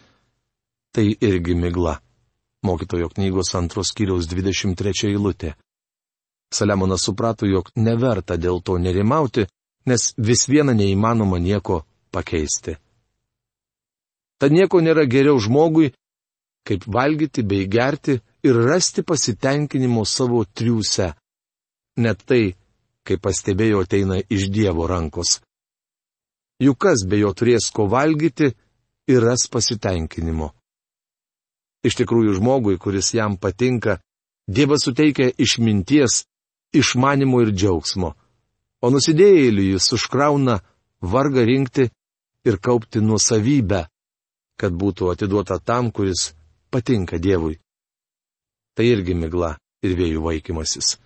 Tai 0.93 1.05
irgi 1.09 1.55
migla. 1.57 1.97
Mokytojo 2.63 3.09
knygos 3.09 3.55
antros 3.59 3.91
kiriaus 3.97 4.27
23 4.29 5.09
eilutė. 5.09 5.55
Saliamonas 6.53 7.03
suprato, 7.07 7.47
jog 7.49 7.71
neverta 7.75 8.37
dėl 8.37 8.61
to 8.61 8.77
nerimauti, 8.77 9.47
nes 9.89 10.13
vis 10.17 10.45
viena 10.47 10.75
neįmanoma 10.77 11.39
nieko 11.41 11.81
pakeisti. 12.13 12.77
Tad 14.37 14.53
nieko 14.53 14.83
nėra 14.83 15.07
geriau 15.09 15.39
žmogui, 15.41 15.93
kaip 16.67 16.85
valgyti 16.87 17.43
bei 17.43 17.65
gerti 17.67 18.19
ir 18.43 18.55
rasti 18.55 19.03
pasitenkinimo 19.03 20.05
savo 20.05 20.43
triūse. 20.45 21.13
Net 22.03 22.25
tai, 22.27 22.55
kaip 23.07 23.21
pastebėjo, 23.23 23.83
ateina 23.85 24.19
iš 24.19 24.49
Dievo 24.51 24.87
rankos. 24.89 25.39
Juk 26.63 26.79
kas 26.85 27.05
be 27.07 27.21
jo 27.21 27.31
turės 27.33 27.69
ko 27.73 27.87
valgyti 27.89 28.51
ir 29.07 29.23
ras 29.23 29.47
pasitenkinimo. 29.51 30.51
Iš 31.83 31.97
tikrųjų 31.99 32.37
žmogui, 32.39 32.77
kuris 32.79 33.13
jam 33.15 33.37
patinka, 33.37 33.99
Dievas 34.47 34.83
suteikia 34.83 35.29
išminties, 35.39 36.25
išmanimo 36.75 37.39
ir 37.45 37.53
džiaugsmo, 37.55 38.09
o 38.83 38.87
nusidėjėliui 38.91 39.69
jis 39.71 39.87
užkrauna 39.95 40.57
vargą 40.99 41.45
rinkti 41.47 41.87
ir 42.43 42.59
kaupti 42.59 42.99
nuosavybę, 42.99 43.85
kad 44.59 44.75
būtų 44.75 45.13
atiduota 45.13 45.59
tam, 45.63 45.91
kuris 45.95 46.33
patinka 46.71 47.19
Dievui 47.23 47.62
tai 48.75 48.85
irgi 48.93 49.13
migla 49.17 49.57
ir 49.83 49.97
vėjų 49.97 50.21
vaikymasis. 50.23 50.97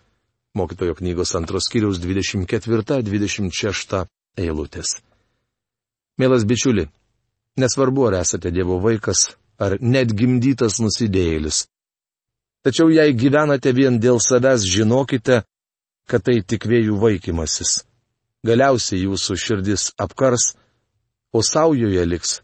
Mokytojo 0.58 0.96
knygos 0.98 1.36
antros 1.38 1.70
kiriaus 1.70 2.00
24-26 2.02 4.06
eilutės. 4.38 5.02
Mielas 6.18 6.46
bičiuli, 6.50 6.88
nesvarbu 7.62 8.08
ar 8.08 8.14
esate 8.22 8.52
Dievo 8.52 8.80
vaikas, 8.82 9.38
ar 9.60 9.78
net 9.82 10.14
gimdytas 10.18 10.80
nusidėjėlis. 10.82 11.68
Tačiau 12.66 12.90
jei 12.90 13.14
gyvenate 13.14 13.72
vien 13.72 14.00
dėl 14.02 14.20
savęs, 14.22 14.66
žinokite, 14.66 15.44
kad 16.10 16.24
tai 16.26 16.42
tik 16.42 16.66
vėjų 16.66 16.98
vaikymasis. 17.02 17.84
Galiausiai 18.48 19.04
jūsų 19.06 19.38
širdis 19.38 19.92
apkars, 20.00 20.56
o 21.34 21.42
saujoje 21.44 22.06
liks 22.06 22.42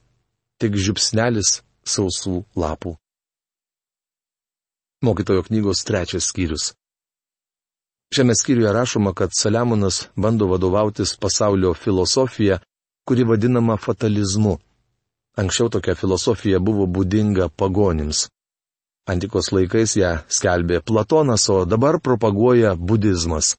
tik 0.62 0.78
žipsnelis 0.78 1.62
sausų 1.84 2.44
lapų. 2.56 3.03
Mokytojo 5.04 5.44
knygos 5.44 5.84
trečias 5.84 6.30
skyrius. 6.32 6.74
Šiame 8.16 8.36
skyriuje 8.36 8.74
rašoma, 8.74 9.14
kad 9.14 9.30
Saliamonas 9.38 10.08
bando 10.16 10.46
vadovautis 10.48 11.18
pasaulio 11.18 11.74
filosofija, 11.74 12.60
kuri 13.08 13.24
vadinama 13.24 13.78
fatalizmu. 13.78 14.58
Anksčiau 15.36 15.70
tokia 15.70 15.96
filosofija 15.96 16.60
buvo 16.60 16.86
būdinga 16.86 17.50
pagonims. 17.50 18.28
Antikos 19.10 19.52
laikais 19.52 19.98
ją 19.98 20.12
skelbė 20.30 20.80
Platonas, 20.88 21.50
o 21.50 21.66
dabar 21.66 22.00
propaguoja 22.00 22.76
budizmas. 22.76 23.56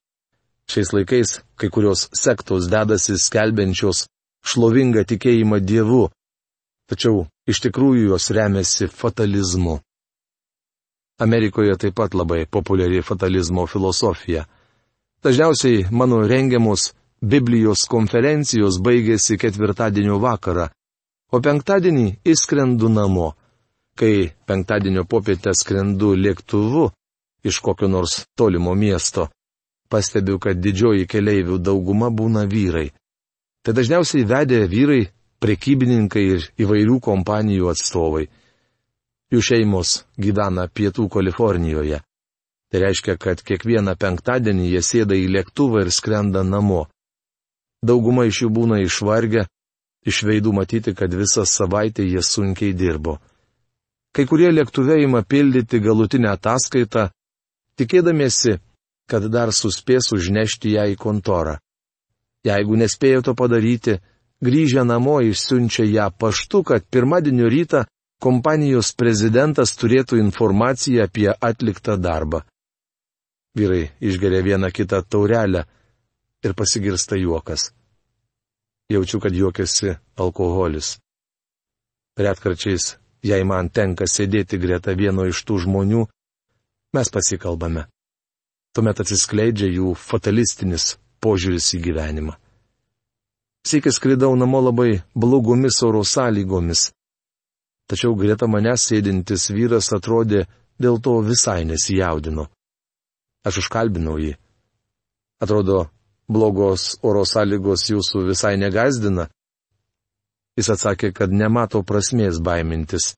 Šiais 0.71 0.93
laikais 0.97 1.41
kai 1.61 1.69
kurios 1.69 2.09
sektos 2.17 2.71
dedasi 2.73 3.19
skelbiančios 3.21 4.07
šlovingą 4.49 5.05
tikėjimą 5.11 5.61
Dievu, 5.61 6.07
tačiau 6.89 7.27
iš 7.51 7.61
tikrųjų 7.67 8.15
jos 8.15 8.31
remiasi 8.33 8.89
fatalizmu. 8.89 9.83
Amerikoje 11.19 11.77
taip 11.77 11.95
pat 11.95 12.15
labai 12.15 12.47
populiari 12.47 13.03
fatalizmo 13.03 13.67
filosofija. 13.67 14.45
Dažniausiai 15.23 15.87
mano 15.91 16.27
rengiamos 16.27 16.93
Biblijos 17.23 17.87
konferencijos 17.89 18.81
baigėsi 18.85 19.39
ketvirtadienio 19.41 20.19
vakarą, 20.21 20.67
o 21.33 21.41
penktadienį 21.41 22.09
įskrendu 22.35 22.91
namo. 22.93 23.33
Kai 23.97 24.35
penktadienio 24.47 25.05
popietę 25.07 25.55
skrendu 25.55 26.17
lėktuvu 26.19 26.89
iš 27.47 27.61
kokio 27.63 27.89
nors 27.89 28.25
tolimo 28.37 28.75
miesto, 28.75 29.29
pastebiu, 29.89 30.41
kad 30.43 30.59
didžioji 30.59 31.07
keleivių 31.07 31.61
dauguma 31.63 32.11
būna 32.11 32.43
vyrai. 32.51 32.91
Tai 33.63 33.73
dažniausiai 33.73 34.27
vedė 34.27 34.65
vyrai, 34.69 35.05
prekybininkai 35.41 36.25
ir 36.35 36.49
įvairių 36.59 36.99
kompanijų 37.01 37.71
atstovai. 37.71 38.27
Jų 39.33 39.41
šeimos 39.41 40.03
gyvena 40.21 40.67
pietų 40.69 41.09
Kalifornijoje. 41.13 42.01
Tai 42.71 42.81
reiškia, 42.83 43.17
kad 43.21 43.41
kiekvieną 43.47 43.95
penktadienį 43.97 44.71
jie 44.73 44.83
sėda 44.83 45.17
į 45.17 45.29
lėktuvą 45.37 45.85
ir 45.85 45.91
skrenda 45.95 46.43
namo. 46.43 46.87
Dauguma 47.85 48.25
iš 48.27 48.43
jų 48.45 48.51
būna 48.57 48.81
išvargę, 48.83 49.45
iš 50.05 50.23
veidų 50.29 50.53
matyti, 50.57 50.95
kad 50.95 51.15
visą 51.15 51.45
savaitę 51.49 52.05
jie 52.05 52.23
sunkiai 52.23 52.75
dirbo. 52.75 53.19
Kai 54.15 54.27
kurie 54.31 54.51
lėktuvai 54.53 55.03
ima 55.05 55.23
pildyti 55.23 55.81
galutinę 55.83 56.31
ataskaitą, 56.35 57.09
tikėdamiesi, 57.79 58.59
kad 59.11 59.27
dar 59.31 59.53
suspės 59.53 60.13
užnešti 60.17 60.77
ją 60.77 60.87
į 60.93 60.99
kontorą. 61.01 61.59
Jeigu 62.45 62.77
nespėjo 62.77 63.23
to 63.25 63.35
padaryti, 63.35 63.99
grįžę 64.45 64.85
namo 64.85 65.21
išsiunčia 65.25 65.87
ją 65.89 66.11
paštu, 66.21 66.63
kad 66.63 66.87
pirmadienio 66.91 67.49
rytą 67.49 67.85
kompanijos 68.25 68.95
prezidentas 68.97 69.75
turėtų 69.77 70.17
informaciją 70.23 71.05
apie 71.05 71.29
atliktą 71.49 71.97
darbą. 72.01 72.41
Vyrai 73.59 73.91
išgeria 74.01 74.41
vieną 74.47 74.71
kitą 74.75 75.03
taurelę 75.05 75.65
ir 76.45 76.55
pasigirsta 76.57 77.19
juokas. 77.21 77.73
Jaučiu, 78.91 79.21
kad 79.21 79.33
juokiasi 79.37 79.95
alkoholis. 80.17 80.97
Retkarčiais, 82.19 82.97
jei 83.25 83.45
man 83.45 83.69
tenka 83.69 84.09
sėdėti 84.09 84.59
greta 84.61 84.95
vieno 84.97 85.27
iš 85.29 85.45
tų 85.47 85.61
žmonių, 85.67 86.03
mes 86.97 87.11
pasikalbame. 87.15 87.87
Tuomet 88.75 89.05
atsiskleidžia 89.05 89.69
jų 89.71 89.95
fatalistinis 89.99 90.97
požiūris 91.23 91.71
į 91.77 91.85
gyvenimą. 91.89 92.35
Sėkis 93.65 93.97
skridau 94.01 94.35
namo 94.37 94.61
labai 94.61 95.03
blogomis 95.15 95.81
oro 95.87 96.03
sąlygomis 96.05 96.91
tačiau 97.91 98.15
greta 98.19 98.49
manęs 98.51 98.87
sėdintis 98.91 99.51
vyras 99.53 99.93
atrodė 99.97 100.45
dėl 100.81 101.01
to 101.01 101.19
visai 101.23 101.65
nesijaudino. 101.69 102.49
Aš 103.45 103.61
užkalbinau 103.65 104.17
jį. 104.19 104.33
Atrodo, 105.45 105.89
blogos 106.29 106.95
oro 107.05 107.25
sąlygos 107.29 107.91
jūsų 107.91 108.25
visai 108.31 108.55
negazdina. 108.57 109.29
Jis 110.57 110.71
atsakė, 110.71 111.11
kad 111.13 111.35
nemato 111.35 111.83
prasmės 111.83 112.39
baimintis. 112.41 113.13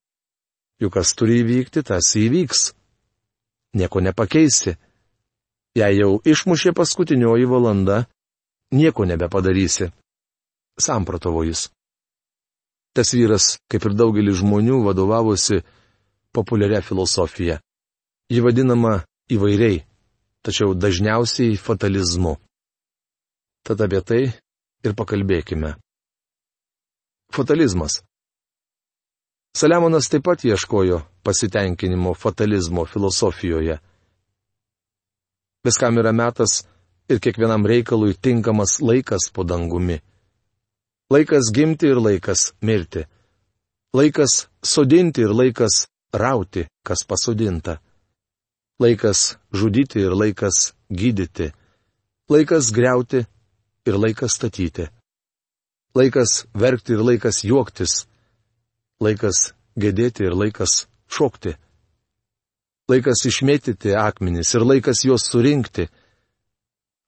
Juk 0.81 0.97
kas 0.97 1.13
turi 1.17 1.41
įvykti, 1.45 1.85
tas 1.85 2.09
įvyks. 2.17 2.73
Nieko 3.77 4.01
nepakeisi. 4.01 4.77
Jei 5.77 5.99
jau 6.01 6.17
išmušė 6.25 6.73
paskutinioji 6.73 7.47
valanda, 7.49 8.07
nieko 8.73 9.05
nebepadarysi. 9.05 9.91
Sampratovo 10.81 11.45
jis. 11.45 11.69
Tas 12.97 13.13
vyras, 13.13 13.59
kaip 13.69 13.85
ir 13.85 13.93
daugelis 13.93 14.39
žmonių, 14.41 14.79
vadovavosi 14.87 15.61
populiaria 16.33 16.81
filosofija. 16.81 17.59
Ji 18.33 18.41
vadinama 18.41 19.03
įvairiai, 19.29 19.83
tačiau 20.41 20.73
dažniausiai 20.73 21.59
fatalizmu. 21.61 22.39
Tad 23.69 23.83
apie 23.85 24.01
tai 24.01 24.23
ir 24.87 24.97
pakalbėkime. 24.97 25.75
Fatalizmas. 27.37 28.01
Saliamonas 29.57 30.09
taip 30.13 30.25
pat 30.25 30.45
ieškojo 30.45 31.03
pasitenkinimo 31.27 32.15
fatalizmo 32.15 32.85
filosofijoje. 32.89 33.79
Viskam 35.67 36.01
yra 36.01 36.13
metas 36.13 36.63
ir 37.13 37.21
kiekvienam 37.21 37.67
reikalui 37.67 38.15
tinkamas 38.15 38.81
laikas 38.81 39.31
po 39.35 39.45
dangumi. 39.45 40.01
Laikas 41.11 41.53
gimti 41.55 41.87
ir 41.87 42.01
laikas 42.03 42.53
mirti. 42.61 43.05
Laikas 43.95 44.49
sodinti 44.63 45.23
ir 45.23 45.31
laikas 45.31 45.87
rauti, 46.13 46.67
kas 46.83 47.05
pasodinta. 47.07 47.79
Laikas 48.83 49.37
žudyti 49.55 50.03
ir 50.03 50.17
laikas 50.19 50.75
gydyti. 50.91 51.53
Laikas 52.29 52.73
greuti 52.75 53.23
ir 53.87 53.95
laikas 54.03 54.35
statyti. 54.35 54.89
Laikas 55.95 56.45
verkti 56.59 56.99
ir 56.99 57.07
laikas 57.07 57.45
juoktis. 57.45 58.09
Laikas 59.01 59.55
gedėti 59.79 60.27
ir 60.27 60.35
laikas 60.35 60.89
šokti. 61.07 61.55
Laikas 62.91 63.23
išmėtyti 63.31 63.95
akmenis 63.95 64.55
ir 64.59 64.67
laikas 64.67 65.07
juos 65.07 65.31
surinkti. 65.31 65.87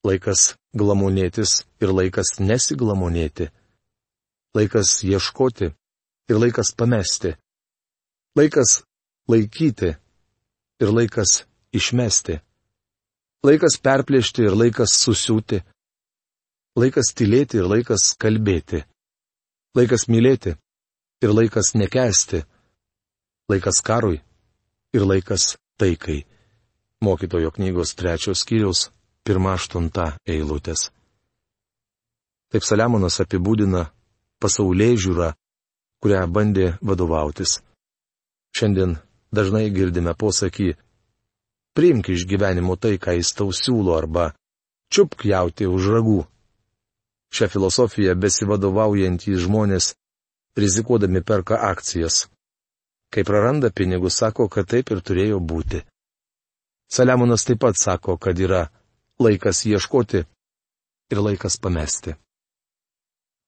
Laikas 0.07 0.55
glamonėtis 0.71 1.65
ir 1.83 1.91
laikas 1.91 2.39
nesiglamonėti 2.39 3.51
laikas 4.57 5.03
ieškoti 5.05 5.69
ir 6.31 6.37
laikas 6.37 6.73
pamesti. 6.77 7.35
Laikas 8.37 8.83
laikyti 9.29 9.95
ir 10.81 10.93
laikas 10.93 11.45
išmesti. 11.73 12.39
Laikas 13.45 13.79
perplėšti 13.83 14.47
ir 14.49 14.57
laikas 14.57 14.95
susiūti. 15.03 15.61
Laikas 16.79 17.13
tylėti 17.15 17.61
ir 17.61 17.69
laikas 17.71 18.15
kalbėti. 18.19 18.85
Laikas 19.77 20.09
mylėti 20.09 20.55
ir 21.23 21.35
laikas 21.35 21.75
nekesti. 21.75 22.43
Laikas 23.49 23.83
karui 23.83 24.21
ir 24.95 25.07
laikas 25.07 25.57
taikai. 25.79 26.25
Mokytojo 27.03 27.53
knygos 27.55 27.95
trečios 27.95 28.43
skyriaus 28.43 28.89
pirmą 29.23 29.55
aštuntą 29.55 30.17
eilutės. 30.27 30.89
Taip 32.51 32.65
Saliamonas 32.65 33.21
apibūdina 33.23 33.85
pasaulyje 34.43 34.97
žiūra, 35.05 35.29
kurią 36.03 36.25
bandė 36.31 36.69
vadovautis. 36.81 37.59
Šiandien 38.57 38.97
dažnai 39.35 39.69
girdime 39.75 40.15
posakį, 40.15 40.73
priimk 41.77 42.11
iš 42.15 42.27
gyvenimo 42.31 42.77
tai, 42.77 42.97
ką 42.99 43.19
jis 43.19 43.35
tau 43.39 43.53
siūlo 43.55 43.97
arba 43.99 44.33
čiupk 44.95 45.27
jauti 45.29 45.69
už 45.69 45.91
ragų. 45.95 46.21
Šią 47.35 47.47
filosofiją 47.53 48.15
besivadovaujantys 48.17 49.45
žmonės 49.45 49.93
rizikuodami 50.57 51.21
perka 51.21 51.59
akcijas. 51.71 52.27
Kai 53.13 53.25
praranda 53.25 53.71
pinigus, 53.71 54.17
sako, 54.21 54.49
kad 54.49 54.69
taip 54.69 54.91
ir 54.93 55.01
turėjo 55.05 55.41
būti. 55.41 55.83
Saliamonas 56.89 57.45
taip 57.45 57.61
pat 57.61 57.77
sako, 57.77 58.17
kad 58.17 58.39
yra 58.41 58.69
laikas 59.21 59.65
ieškoti 59.69 60.25
ir 61.13 61.21
laikas 61.21 61.61
pamesti. 61.61 62.17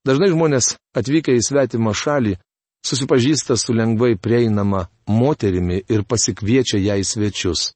Dažnai 0.06 0.30
žmonės 0.32 0.76
atvykę 0.96 1.34
į 1.36 1.42
svetimą 1.44 1.92
šalį 1.92 2.38
susipažįsta 2.86 3.56
su 3.60 3.74
lengvai 3.76 4.16
prieinama 4.16 4.86
moterimi 5.06 5.82
ir 5.92 6.06
pasikviečia 6.08 6.80
ją 6.80 6.96
į 7.02 7.04
svečius. 7.04 7.72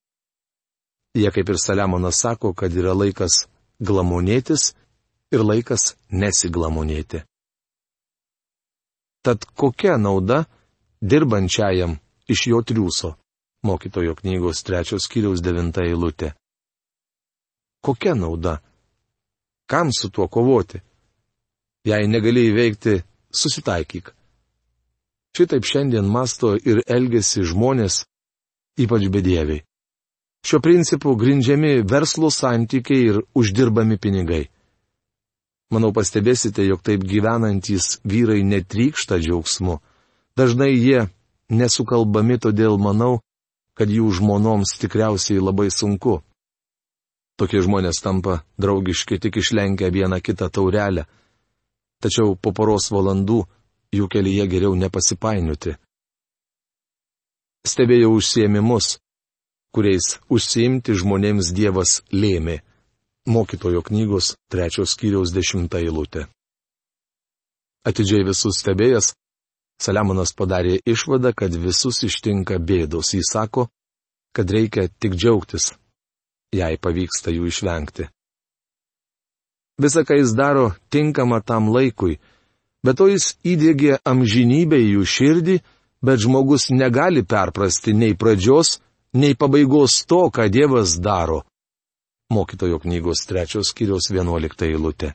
Jie 1.15 1.31
kaip 1.31 1.51
ir 1.53 1.59
Saliamonas 1.61 2.19
sako, 2.25 2.55
kad 2.57 2.73
yra 2.73 2.95
laikas 2.97 3.45
glamonėtis 3.79 4.73
ir 5.35 5.45
laikas 5.45 5.95
nesiglamonėti. 6.11 7.23
Tad 9.25 9.45
kokia 9.57 9.99
nauda 10.01 10.45
dirbančiajam 11.01 11.99
iš 12.29 12.47
jo 12.51 12.61
triūso? 12.65 13.15
Mokytojo 13.65 14.17
knygos 14.19 14.61
trečios 14.65 15.07
kiriaus 15.09 15.41
devinta 15.41 15.85
eilutė. 15.85 16.35
Kokia 17.85 18.13
nauda? 18.17 18.59
Kam 19.69 19.93
su 19.93 20.11
tuo 20.13 20.29
kovoti? 20.29 20.83
Jei 21.85 22.09
negali 22.09 22.47
įveikti, 22.49 23.03
susitaikyk. 23.29 24.09
Šitaip 25.37 25.67
šiandien 25.69 26.07
masto 26.09 26.55
ir 26.57 26.81
elgesi 26.89 27.43
žmonės, 27.45 28.05
ypač 28.81 29.09
bedieviai. 29.13 29.65
Šiuo 30.45 30.61
principu 30.65 31.13
grindžiami 31.17 31.83
verslo 31.89 32.31
santykiai 32.31 33.09
ir 33.11 33.19
uždirbami 33.37 33.99
pinigai. 34.01 34.47
Manau 35.73 35.91
pastebėsite, 35.97 36.65
jog 36.69 36.81
taip 36.85 37.05
gyvenantys 37.09 37.99
vyrai 38.05 38.43
netrykšta 38.45 39.19
džiaugsmu. 39.21 39.81
Dažnai 40.37 40.73
jie 40.73 41.07
nesukalbami, 41.49 42.39
todėl 42.39 42.79
manau, 42.79 43.21
kad 43.77 43.91
jų 43.91 44.09
žmonoms 44.21 44.77
tikriausiai 44.81 45.43
labai 45.43 45.69
sunku. 45.73 46.21
Tokie 47.37 47.61
žmonės 47.65 48.01
tampa 48.05 48.45
draugiški 48.61 49.19
tik 49.19 49.41
išlenkę 49.43 49.91
vieną 49.91 50.21
kitą 50.23 50.49
taurelę 50.49 51.09
tačiau 52.05 52.37
po 52.37 52.53
poros 52.53 52.91
valandų 52.93 53.41
jų 53.97 54.11
kelyje 54.13 54.47
geriau 54.53 54.77
nepasipainioti. 54.77 55.75
Stebėjau 57.65 58.13
užsiemimus, 58.19 58.99
kuriais 59.73 60.19
užsiimti 60.29 60.95
žmonėms 61.01 61.55
Dievas 61.57 62.03
lėmė. 62.13 62.61
Mokytojo 63.25 63.81
knygos 63.87 64.35
trečios 64.53 64.93
skyriaus 64.93 65.33
dešimta 65.33 65.81
eilutė. 65.81 66.27
Atidžiai 67.89 68.27
visus 68.29 68.61
stebėjęs, 68.61 69.15
Saliamonas 69.81 70.35
padarė 70.37 70.77
išvadą, 70.87 71.33
kad 71.37 71.57
visus 71.57 72.03
ištinka 72.07 72.61
bėdos. 72.61 73.15
Jis 73.17 73.33
sako, 73.33 73.67
kad 74.37 74.51
reikia 74.51 74.87
tik 74.89 75.17
džiaugtis, 75.17 75.73
jei 76.55 76.79
pavyksta 76.79 77.33
jų 77.35 77.49
išvengti. 77.51 78.09
Visa, 79.79 80.05
ką 80.07 80.15
jis 80.21 80.35
daro, 80.39 80.73
tinkama 80.91 81.41
tam 81.41 81.69
laikui. 81.75 82.19
Bet 82.85 82.99
to 83.01 83.09
jis 83.11 83.35
įdėgė 83.43 83.99
amžinybę 84.07 84.79
į 84.79 84.91
jų 84.97 85.07
širdį, 85.15 85.57
bet 86.05 86.21
žmogus 86.21 86.69
negali 86.71 87.25
perprasti 87.25 87.95
nei 87.97 88.15
pradžios, 88.15 88.79
nei 89.17 89.35
pabaigos 89.35 90.05
to, 90.07 90.29
ką 90.31 90.47
Dievas 90.53 90.99
daro. 91.01 91.43
Mokytojo 92.31 92.79
knygos 92.85 93.25
trečios 93.29 93.73
skyriaus 93.73 94.11
vienuolikta 94.13 94.69
eilutė. 94.69 95.15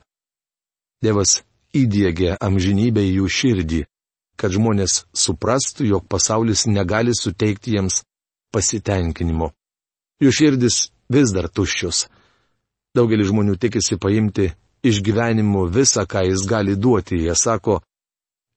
Dievas 1.03 1.39
įdėgė 1.77 2.35
amžinybę 2.41 3.05
į 3.05 3.15
jų 3.19 3.29
širdį, 3.37 3.81
kad 4.39 4.53
žmonės 4.55 5.05
suprastų, 5.13 5.87
jog 5.93 6.07
pasaulis 6.09 6.65
negali 6.67 7.13
suteikti 7.15 7.77
jiems 7.77 8.03
pasitenkinimo. 8.53 9.53
Jų 10.19 10.31
širdis 10.35 10.89
vis 11.11 11.31
dar 11.35 11.47
tuščios. 11.47 12.07
Daugelis 12.95 13.29
žmonių 13.29 13.55
tikisi 13.61 13.99
paimti 14.01 14.49
iš 14.83 15.01
gyvenimo 15.05 15.67
visą, 15.69 16.05
ką 16.09 16.25
jis 16.29 16.45
gali 16.49 16.75
duoti. 16.75 17.19
Jie 17.25 17.35
sako, 17.35 17.81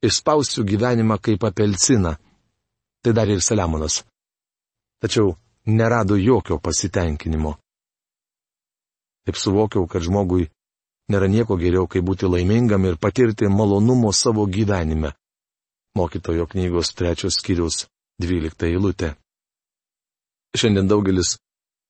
išspausiu 0.03 0.65
gyvenimą 0.65 1.19
kaip 1.21 1.45
apelsiną. 1.45 2.17
Tai 3.03 3.13
dar 3.13 3.29
ir 3.29 3.43
Saliamonas. 3.43 4.05
Tačiau 5.03 5.35
nerado 5.67 6.17
jokio 6.17 6.59
pasitenkinimo. 6.59 7.57
Taip 9.27 9.37
suvokiau, 9.37 9.87
kad 9.87 10.03
žmogui 10.03 10.49
nėra 11.11 11.29
nieko 11.29 11.59
geriau, 11.59 11.87
kaip 11.87 12.05
būti 12.07 12.31
laimingam 12.31 12.87
ir 12.87 12.99
patirti 12.99 13.51
malonumo 13.51 14.13
savo 14.13 14.47
gyvenime. 14.47 15.13
Mokytojo 15.99 16.47
knygos 16.47 16.95
trečios 16.97 17.37
skyrius 17.39 17.87
dvylikta 18.23 18.67
eilutė. 18.67 19.13
Šiandien 20.57 20.89
daugelis 20.89 21.37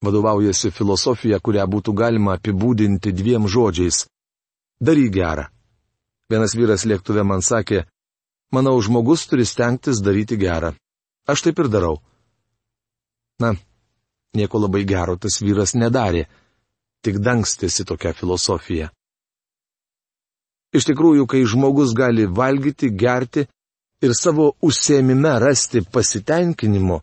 vadovaujasi 0.03 0.71
filosofija, 0.75 1.41
kurią 1.41 1.67
būtų 1.71 1.95
galima 1.95 2.37
apibūdinti 2.37 3.13
dviem 3.15 3.49
žodžiais- 3.49 4.07
daryk 4.87 5.13
gerą. 5.15 5.47
Vienas 6.31 6.55
vyras 6.55 6.85
lėktuve 6.85 7.25
man 7.25 7.41
sakė, 7.41 7.85
manau, 8.53 8.81
žmogus 8.81 9.27
turi 9.27 9.47
stengtis 9.47 10.01
daryti 10.01 10.37
gerą. 10.37 10.75
Aš 11.29 11.43
taip 11.43 11.59
ir 11.59 11.69
darau. 11.69 12.01
Na, 13.39 13.55
nieko 14.35 14.59
labai 14.59 14.85
gero 14.85 15.17
tas 15.17 15.41
vyras 15.41 15.75
nedarė, 15.75 16.27
tik 17.03 17.19
dangstėsi 17.19 17.85
tokią 17.85 18.13
filosofiją. 18.15 18.91
Iš 20.73 20.87
tikrųjų, 20.89 21.27
kai 21.29 21.45
žmogus 21.45 21.93
gali 21.93 22.25
valgyti, 22.27 22.89
gerti 22.91 23.47
ir 24.03 24.15
savo 24.17 24.55
užsiemime 24.63 25.39
rasti 25.39 25.83
pasitenkinimo, 25.85 27.03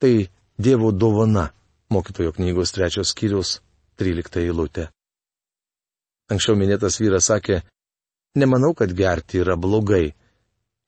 tai 0.00 0.28
Dievo 0.60 0.90
dovana, 0.92 1.46
mokytojo 1.90 2.32
knygos 2.32 2.72
trečios 2.72 3.12
skyrius, 3.12 3.58
13 3.98 4.40
eilutė. 4.44 4.88
Anksčiau 6.30 6.54
minėtas 6.56 7.00
vyras 7.02 7.26
sakė, 7.30 7.60
nemanau, 8.38 8.72
kad 8.78 8.92
gerti 8.94 9.42
yra 9.42 9.56
blogai. 9.58 10.14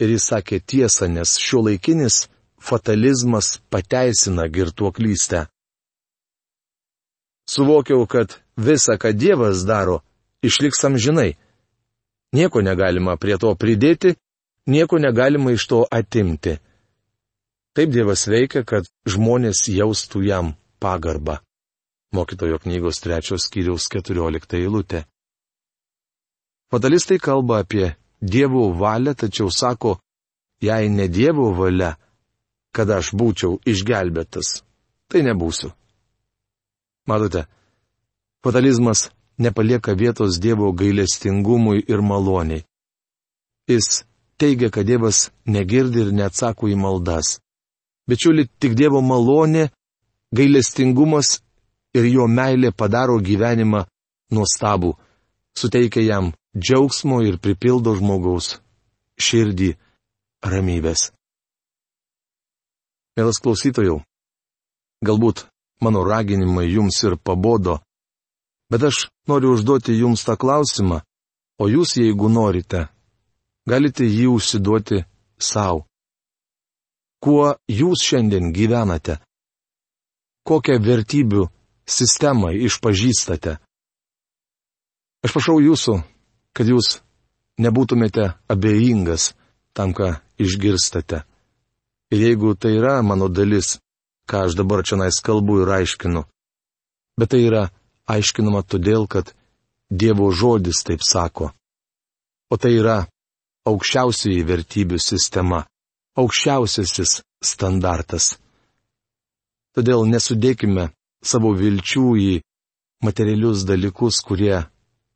Ir 0.02 0.14
jis 0.14 0.28
sakė 0.30 0.60
tiesą, 0.60 1.08
nes 1.10 1.34
šio 1.38 1.64
laikinis 1.66 2.26
fatalizmas 2.62 3.58
pateisina 3.70 4.46
girtuoklystę. 4.48 5.46
Suvokiau, 7.50 8.06
kad 8.06 8.38
visa, 8.56 8.94
ką 8.96 9.12
Dievas 9.12 9.66
daro, 9.66 10.00
išliks 10.46 10.84
amžinai. 10.86 11.34
Nieko 12.32 12.62
negalima 12.62 13.18
prie 13.20 13.36
to 13.38 13.50
pridėti, 13.58 14.14
nieko 14.66 14.98
negalima 15.02 15.52
iš 15.52 15.66
to 15.66 15.82
atimti. 15.90 16.56
Taip 17.74 17.90
Dievas 17.92 18.24
veikia, 18.30 18.62
kad 18.64 18.86
žmonės 19.08 19.66
jaustų 19.68 20.22
jam 20.28 20.54
pagarbą. 20.82 21.38
Mokytojo 22.12 22.58
knygos 22.64 23.00
trečios 23.00 23.46
skyriaus 23.46 23.88
keturiolikta 23.92 24.58
eilutė. 24.60 25.06
Fatalistai 26.72 27.18
kalba 27.18 27.62
apie 27.62 27.94
Dievo 28.22 28.68
valią, 28.78 29.14
tačiau 29.14 29.50
sako, 29.50 29.96
jei 30.62 30.88
ne 30.88 31.08
Dievo 31.08 31.50
valia, 31.56 31.96
kad 32.72 32.90
aš 32.90 33.12
būčiau 33.18 33.58
išgelbėtas, 33.68 34.62
tai 35.10 35.24
nebūsiu. 35.26 35.72
Matote, 37.08 37.46
fatalizmas 38.44 39.10
nepalieka 39.38 39.92
vietos 39.98 40.38
Dievo 40.40 40.72
gailestingumui 40.72 41.82
ir 41.88 42.00
maloniai. 42.00 42.64
Jis 43.68 44.04
teigia, 44.38 44.70
kad 44.70 44.86
Dievas 44.86 45.30
negirdi 45.46 46.06
ir 46.06 46.12
neatsako 46.12 46.70
į 46.70 46.76
maldas. 46.78 47.38
Bičiuli, 48.08 48.48
tik 48.60 48.74
Dievo 48.78 49.02
malonė, 49.02 49.68
gailestingumas 50.34 51.40
ir 51.96 52.08
jo 52.08 52.26
meilė 52.28 52.72
padaro 52.72 53.18
gyvenimą 53.20 53.84
nuostabų, 54.32 54.94
suteikia 55.56 56.02
jam 56.06 56.32
džiaugsmo 56.56 57.20
ir 57.26 57.38
pripildo 57.38 57.94
žmogaus 57.98 58.56
širdį 59.20 59.72
ramybės. 60.44 61.10
Mielas 63.16 63.42
klausytojų, 63.44 64.00
galbūt 65.04 65.44
mano 65.84 66.04
raginimai 66.06 66.70
jums 66.72 67.02
ir 67.04 67.18
pabodo, 67.20 67.80
bet 68.72 68.88
aš 68.88 69.06
noriu 69.28 69.52
užduoti 69.52 69.98
jums 69.98 70.24
tą 70.24 70.38
klausimą, 70.40 71.02
o 71.60 71.68
jūs, 71.68 71.98
jeigu 72.00 72.30
norite, 72.32 72.86
galite 73.68 74.08
jį 74.08 74.30
užsiduoti 74.32 75.02
savo. 75.36 75.84
Kuo 77.22 77.52
jūs 77.68 78.02
šiandien 78.02 78.48
gyvenate? 78.56 79.20
Kokią 80.42 80.78
vertybių 80.82 81.46
sistemą 81.86 82.50
išpažįstate? 82.66 83.58
Aš 85.22 85.34
prašau 85.36 85.60
jūsų, 85.62 86.00
kad 86.56 86.66
jūs 86.66 86.98
nebūtumėte 87.62 88.32
abejingas 88.50 89.32
tam, 89.76 89.94
ką 89.94 90.16
išgirstate. 90.42 91.22
Ir 92.12 92.24
jeigu 92.26 92.56
tai 92.58 92.74
yra 92.76 92.98
mano 93.06 93.28
dalis, 93.28 93.78
ką 94.28 94.46
aš 94.48 94.58
dabar 94.58 94.82
čia 94.82 94.98
nais 94.98 95.22
kalbu 95.22 95.62
ir 95.62 95.70
aiškinu, 95.78 96.24
bet 97.18 97.32
tai 97.32 97.44
yra 97.46 97.68
aiškinama 98.10 98.64
todėl, 98.66 99.06
kad 99.06 99.32
Dievo 99.92 100.30
žodis 100.32 100.80
taip 100.88 101.02
sako. 101.04 101.50
O 102.48 102.56
tai 102.56 102.72
yra 102.80 103.02
aukščiausioji 103.68 104.42
vertybių 104.48 104.98
sistema, 104.98 105.66
aukščiausiasis 106.16 107.20
standartas. 107.44 108.38
Todėl 109.72 110.04
nesudėkime 110.08 110.90
savo 111.24 111.52
vilčių 111.56 112.06
į 112.20 112.32
materialius 113.04 113.64
dalykus, 113.68 114.20
kurie 114.20 114.64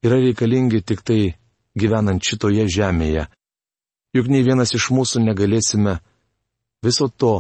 yra 0.06 0.18
reikalingi 0.22 0.80
tik 0.82 1.02
tai 1.06 1.34
gyvenant 1.76 2.22
šitoje 2.24 2.66
žemėje. 2.72 3.26
Juk 4.16 4.30
nei 4.32 4.44
vienas 4.46 4.72
iš 4.72 4.88
mūsų 4.96 5.26
negalėsime 5.26 5.98
viso 6.84 7.08
to 7.08 7.34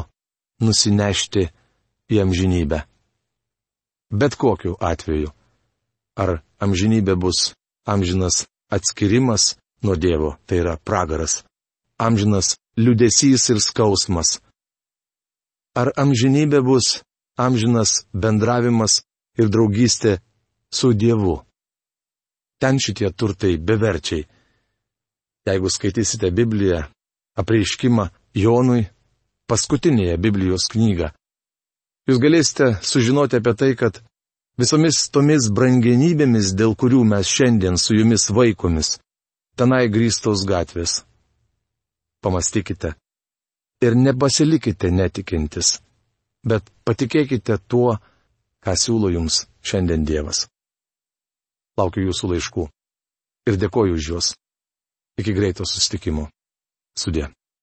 nusinešti 0.60 1.48
į 2.12 2.20
amžinybę. 2.24 2.82
Bet 4.12 4.36
kokiu 4.36 4.76
atveju. 4.80 5.32
Ar 6.16 6.40
amžinybė 6.62 7.16
bus 7.20 7.52
amžinas 7.84 8.46
atskirimas 8.72 9.56
nuo 9.82 9.96
Dievo, 9.96 10.36
tai 10.46 10.62
yra 10.62 10.76
pragaras, 10.76 11.44
amžinas 11.98 12.56
liudesys 12.76 13.50
ir 13.52 13.60
skausmas. 13.60 14.40
Ar 15.76 15.92
amžinybė 16.00 16.62
bus 16.64 17.02
amžinas 17.36 18.06
bendravimas 18.12 19.02
ir 19.36 19.50
draugystė 19.52 20.18
su 20.72 20.92
Dievu. 20.92 21.36
Ten 22.60 22.80
šitie 22.80 23.10
turtai 23.12 23.56
beverčiai. 23.60 24.24
Jeigu 25.46 25.70
skaitysite 25.70 26.32
Bibliją, 26.32 26.80
apreiškimą 27.36 28.08
Jonui, 28.34 28.88
paskutinėje 29.46 30.16
Biblijos 30.18 30.66
knygą. 30.72 31.12
Jūs 32.08 32.18
galėsite 32.22 32.72
sužinoti 32.86 33.38
apie 33.38 33.54
tai, 33.60 33.72
kad 33.78 34.00
visomis 34.58 35.04
tomis 35.12 35.50
brangenybėmis, 35.52 36.54
dėl 36.58 36.74
kurių 36.78 37.04
mes 37.12 37.28
šiandien 37.28 37.78
su 37.78 37.98
jumis 37.98 38.28
vaikomis, 38.30 38.96
tenai 39.58 39.86
grįstos 39.92 40.46
gatvės. 40.48 41.02
Pamastykite. 42.24 42.96
Ir 43.84 43.92
nepasilikite 43.96 44.88
netikintis, 44.88 45.76
bet 46.48 46.70
patikėkite 46.88 47.58
tuo, 47.68 47.98
ką 48.64 48.72
siūlo 48.72 49.10
jums 49.12 49.42
šiandien 49.66 50.06
Dievas. 50.08 50.46
Laukiu 51.76 52.06
jūsų 52.06 52.30
laiškų 52.32 52.64
ir 53.50 53.58
dėkoju 53.60 53.98
už 53.98 54.08
juos. 54.10 54.30
Iki 55.20 55.32
greito 55.36 55.64
sustikimo. 55.68 56.30
Sudė. 56.96 57.28